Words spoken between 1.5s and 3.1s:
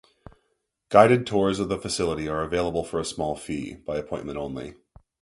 of the facility are available for a